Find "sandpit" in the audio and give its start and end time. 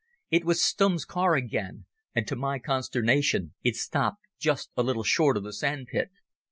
5.53-6.09